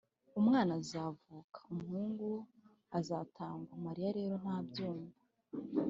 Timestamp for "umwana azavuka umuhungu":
0.39-2.27